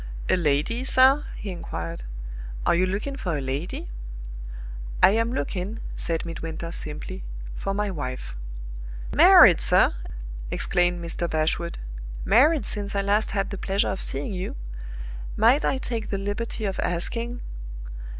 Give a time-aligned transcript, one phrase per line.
[0.29, 2.05] "A lady, sir?" he inquired.
[2.65, 3.87] "Are you looking for a lady?"
[5.03, 7.23] "I am looking," said Midwinter, simply,
[7.55, 8.35] "for my wife."
[9.15, 9.93] "Married, sir!"
[10.49, 11.29] exclaimed Mr.
[11.29, 11.77] Bashwood.
[12.25, 14.55] "Married since I last had the pleasure of seeing you!
[15.37, 17.41] Might I take the liberty of asking